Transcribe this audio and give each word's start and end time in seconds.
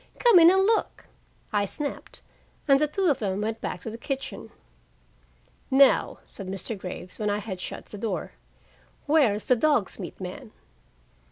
Come 0.17 0.39
in 0.39 0.49
and 0.49 0.65
look," 0.65 1.05
I 1.53 1.65
snapped. 1.65 2.23
And 2.67 2.79
the 2.79 2.87
two 2.87 3.05
of 3.05 3.19
them 3.19 3.39
went 3.39 3.61
back 3.61 3.81
to 3.81 3.91
the 3.91 3.99
kitchen. 3.99 4.49
"Now," 5.69 6.17
said 6.25 6.47
Mr. 6.47 6.75
Graves, 6.75 7.19
when 7.19 7.29
I 7.29 7.37
had 7.37 7.61
shut 7.61 7.85
the 7.85 7.99
door, 7.99 8.31
"where's 9.05 9.45
the 9.45 9.55
dog's 9.55 9.99
meat 9.99 10.19
man?" 10.19 10.53